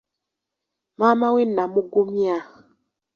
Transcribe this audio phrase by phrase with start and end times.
[0.97, 2.35] Maama we namugumya.